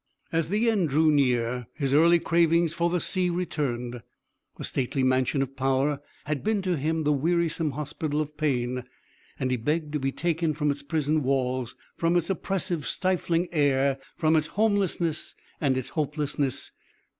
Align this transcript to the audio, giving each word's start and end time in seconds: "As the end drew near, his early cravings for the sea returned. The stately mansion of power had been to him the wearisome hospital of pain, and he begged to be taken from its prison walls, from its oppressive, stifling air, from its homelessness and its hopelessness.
"As 0.31 0.47
the 0.49 0.67
end 0.67 0.89
drew 0.89 1.11
near, 1.11 1.67
his 1.75 1.93
early 1.93 2.17
cravings 2.17 2.73
for 2.73 2.89
the 2.89 2.99
sea 2.99 3.29
returned. 3.29 4.01
The 4.57 4.63
stately 4.63 5.03
mansion 5.03 5.43
of 5.43 5.55
power 5.55 6.01
had 6.25 6.43
been 6.43 6.63
to 6.63 6.75
him 6.75 7.03
the 7.03 7.13
wearisome 7.13 7.73
hospital 7.73 8.19
of 8.19 8.35
pain, 8.35 8.83
and 9.39 9.51
he 9.51 9.57
begged 9.57 9.93
to 9.93 9.99
be 9.99 10.11
taken 10.11 10.55
from 10.55 10.71
its 10.71 10.81
prison 10.81 11.21
walls, 11.21 11.75
from 11.97 12.15
its 12.17 12.31
oppressive, 12.31 12.87
stifling 12.87 13.47
air, 13.51 13.99
from 14.17 14.35
its 14.35 14.47
homelessness 14.47 15.35
and 15.59 15.77
its 15.77 15.89
hopelessness. 15.89 16.71